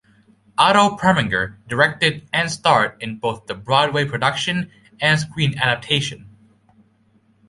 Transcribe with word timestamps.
Otto 0.57 0.97
Preminger 0.97 1.57
directed 1.67 2.27
and 2.33 2.49
starred 2.49 2.97
in 3.03 3.19
both 3.19 3.45
the 3.45 3.53
Broadway 3.53 4.03
production 4.03 4.71
and 4.99 5.19
screen 5.19 5.55
adaptation. 5.59 6.27